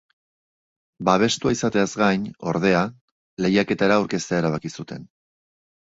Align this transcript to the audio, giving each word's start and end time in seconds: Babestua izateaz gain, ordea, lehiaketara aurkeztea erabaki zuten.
Babestua 1.09 1.51
izateaz 1.57 1.87
gain, 2.03 2.25
ordea, 2.53 2.81
lehiaketara 3.45 4.01
aurkeztea 4.03 4.41
erabaki 4.45 4.77
zuten. 4.79 5.09